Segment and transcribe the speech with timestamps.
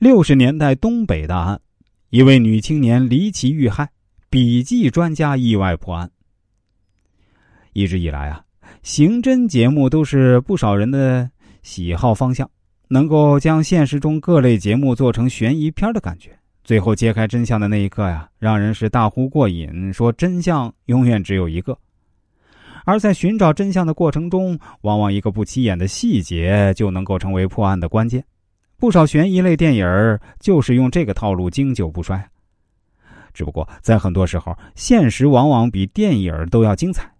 [0.00, 1.60] 六十年代东北大案，
[2.08, 3.86] 一位女青年离奇遇害，
[4.30, 6.10] 笔记专家意外破案。
[7.74, 8.42] 一直以来啊，
[8.82, 11.30] 刑侦节目都是不少人的
[11.62, 12.50] 喜好方向，
[12.88, 16.30] 能够将现实中各类节目做成悬疑片的感觉。
[16.64, 21.76] 最后揭开真相的那一刻呀，让人是大呼过瘾，说真相永远只有一个。
[22.86, 28.24] 而在寻找真相的过程中，往往一个不起眼的细节就能够成为破案的关键。
[28.80, 32.30] 不少悬疑类电影就是用这个套路经久不衰。
[33.34, 37.12] 只不过在很多时候，现实往往比电影都要精彩。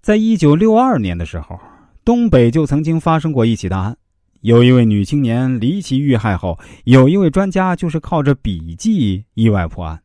[0.00, 1.60] 在一九六二年的时候，
[2.02, 3.96] 东北就曾经发生过一起大案，
[4.40, 10.02] 有一位女青年离奇遇害后，有一位专家就是靠着笔记意外破案。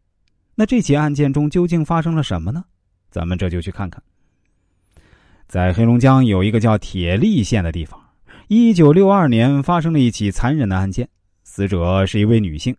[0.55, 2.65] 那这起案件中究竟发生了什么呢？
[3.09, 4.03] 咱们这就去看看。
[5.47, 7.99] 在黑龙江有一个叫铁力县的地方。
[8.47, 11.07] 一九六二年发生了一起残忍的案件，
[11.43, 12.75] 死者是一位女性，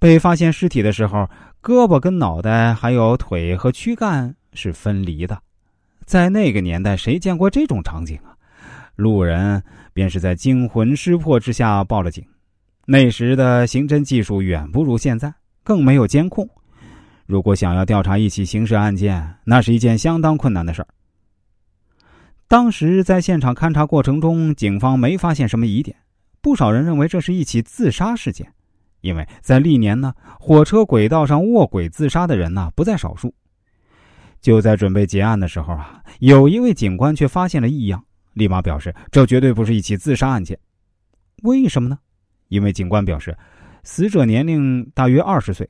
[0.00, 1.18] 被发现尸体的时候，
[1.62, 5.40] 胳膊跟脑袋还有腿和躯干是分离的。
[6.04, 8.34] 在那个年代，谁见过这种场景啊？
[8.96, 12.24] 路人便是在惊魂失魄之下报了警。
[12.84, 15.32] 那时的刑侦技术远不如现在，
[15.62, 16.48] 更没有监控。
[17.24, 20.88] 如果想要调查一起刑事案件，那是一件相当困难的事儿。
[22.48, 25.94] 当时在现场勘查过程中，警方没发现什么疑点，
[26.40, 28.50] 不少人认为这是一起自杀事件，
[29.02, 33.34] 因为在历年呢，火车轨道上卧轨自杀的人呢不在少数。
[34.40, 40.58] 就在准备结案的时候啊，有一位警官却发现了异样，立马表示这绝对不是一起自杀案件。
[41.42, 41.98] 为什么呢？
[42.48, 43.36] 因为警官表示，
[43.82, 45.68] 死者年龄大约二十岁，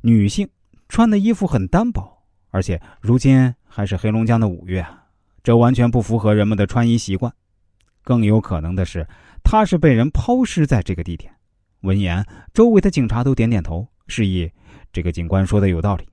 [0.00, 0.48] 女性，
[0.88, 5.01] 穿的衣服很单薄，而且如今还是黑龙江的五月啊。
[5.42, 7.32] 这完全不符合人们的穿衣习惯，
[8.04, 9.06] 更有可能的是，
[9.42, 11.32] 他是被人抛尸在这个地点。
[11.80, 14.50] 闻言，周围的警察都点点头，示意
[14.92, 16.06] 这个警官说的有道理。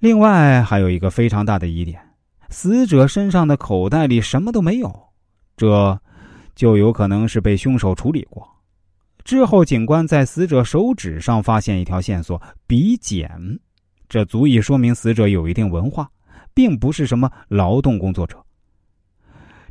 [0.00, 2.00] 另外，还有一个非常大的疑点：
[2.50, 5.10] 死者身上的口袋里什么都没有，
[5.56, 6.00] 这
[6.56, 8.48] 就有可能是被凶手处理过。
[9.24, 13.60] 之后，警官在死者手指上发现一条线索——笔剪，
[14.08, 16.10] 这足以说明死者有一定文化。
[16.58, 18.44] 并不是什么劳动工作者。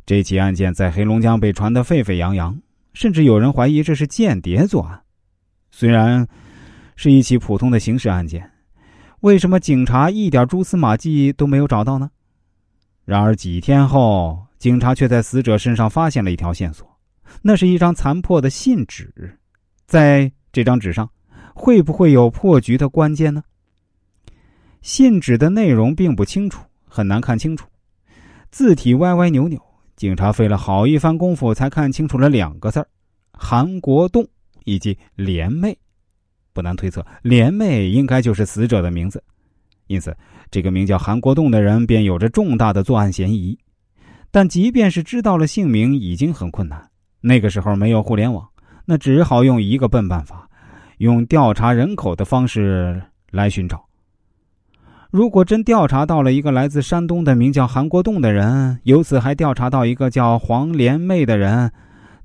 [0.06, 2.58] 这起案件在黑龙江被传得沸沸扬扬，
[2.94, 4.98] 甚至有人怀疑这是间谍作案。
[5.70, 6.26] 虽然
[6.96, 8.50] 是一起普通的刑事案件，
[9.20, 12.10] 为什么警察一点蛛丝马迹都没有找到呢？
[13.04, 16.88] 然而几天后，警察却在死者身上发现了一条线索，
[17.42, 19.38] 那是一张残破的信纸。
[19.84, 21.06] 在这张纸上，
[21.54, 23.42] 会不会有破局的关键呢？
[24.80, 26.64] 信纸的内容并不清楚。
[26.98, 27.68] 很难看清楚，
[28.50, 29.56] 字体歪歪扭扭。
[29.94, 32.84] 警察费了好一番功夫才看清楚了两个字
[33.32, 34.26] 韩国栋
[34.64, 35.78] 以及连妹。
[36.52, 39.22] 不难推测，连妹应该就是死者的名字，
[39.86, 40.12] 因此
[40.50, 43.56] 这个名叫韩国栋的人便有着重大的作案嫌疑。
[44.32, 46.84] 但即便是知道了姓名，已经很困难。
[47.20, 48.44] 那个时候没有互联网，
[48.84, 50.50] 那只好用一个笨办法，
[50.96, 53.87] 用调查人口的方式来寻找。
[55.10, 61.72] 如果真调查到了一个来自山东的名叫韩国栋的人，由此还调查到一个叫黄连妹的人，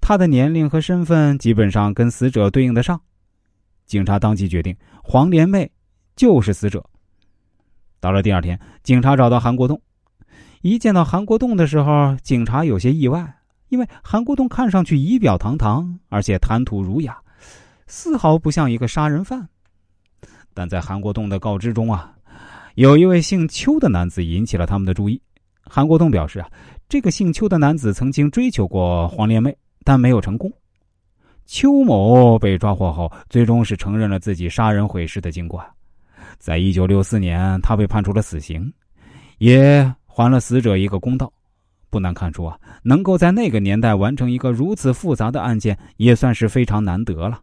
[0.02, 3.00] 他的年龄和身份基本上跟死者对应得上，
[3.86, 5.72] 警察当即决定黄连妹
[6.18, 6.84] 就是死者。
[8.02, 9.82] 到了第二天，警察找到韩国栋，
[10.62, 13.34] 一见到韩国栋的时候，警察有些意外，
[13.70, 17.18] 因为韩国栋看上去仪表堂堂，而且谈吐儒雅，
[17.88, 19.48] 丝毫不像一个杀人犯。
[20.54, 22.10] 但在韩国栋的告知中啊。
[22.76, 25.22] 有一位姓邱的男子引起了他们的注意。
[25.62, 26.50] 韩国栋表示啊，
[26.90, 30.52] 这个姓邱的男子曾经追求过黄连妹，但没有成功。
[31.46, 35.64] 邱某被抓获后，最终是承认了自己杀人毁尸的经过。
[36.40, 38.74] 在一九六四年，他被判处了死刑，
[39.38, 41.32] 也还了死者一个公道。
[41.92, 47.40] 不难看出啊，能够在那个年代完成一个如此复杂的案件，也算是非常难得了。